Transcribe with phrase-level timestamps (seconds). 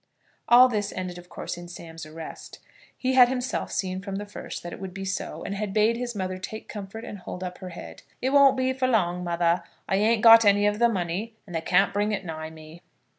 [0.49, 2.57] All this ended of course in Sam's arrest.
[2.97, 5.95] He had himself seen from the first that it would be so, and had bade
[5.95, 8.01] his mother take comfort and hold up her head.
[8.19, 9.61] "It won't be for long, mother.
[9.87, 12.81] I ain't got any of the money, and they can't bring it nigh me."